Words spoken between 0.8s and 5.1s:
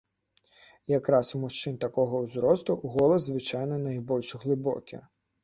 Якраз у мужчын такога ўзросту голас звычайна найбольш глыбокі.